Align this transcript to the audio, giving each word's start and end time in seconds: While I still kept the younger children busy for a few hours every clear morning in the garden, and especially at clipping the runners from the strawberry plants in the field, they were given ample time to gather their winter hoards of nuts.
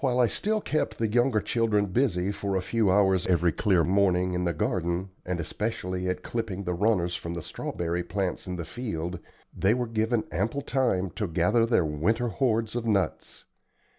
While 0.01 0.19
I 0.19 0.25
still 0.25 0.61
kept 0.61 0.97
the 0.97 1.07
younger 1.07 1.39
children 1.41 1.85
busy 1.85 2.31
for 2.31 2.55
a 2.55 2.61
few 2.63 2.89
hours 2.91 3.27
every 3.27 3.51
clear 3.51 3.83
morning 3.83 4.33
in 4.33 4.45
the 4.45 4.51
garden, 4.51 5.11
and 5.27 5.39
especially 5.39 6.09
at 6.09 6.23
clipping 6.23 6.63
the 6.63 6.73
runners 6.73 7.13
from 7.15 7.35
the 7.35 7.43
strawberry 7.43 8.01
plants 8.01 8.47
in 8.47 8.55
the 8.55 8.65
field, 8.65 9.19
they 9.55 9.75
were 9.75 9.85
given 9.85 10.23
ample 10.31 10.61
time 10.63 11.11
to 11.11 11.27
gather 11.27 11.67
their 11.67 11.85
winter 11.85 12.29
hoards 12.29 12.75
of 12.75 12.83
nuts. 12.87 13.45